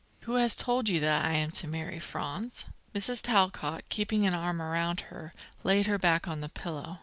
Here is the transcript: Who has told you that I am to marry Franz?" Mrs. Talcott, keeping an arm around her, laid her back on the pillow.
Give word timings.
Who 0.21 0.33
has 0.37 0.55
told 0.55 0.89
you 0.89 0.99
that 0.99 1.23
I 1.23 1.33
am 1.33 1.51
to 1.51 1.67
marry 1.67 1.99
Franz?" 1.99 2.65
Mrs. 2.95 3.21
Talcott, 3.21 3.83
keeping 3.89 4.25
an 4.25 4.33
arm 4.33 4.59
around 4.59 5.01
her, 5.13 5.31
laid 5.61 5.85
her 5.85 5.99
back 5.99 6.27
on 6.27 6.41
the 6.41 6.49
pillow. 6.49 6.97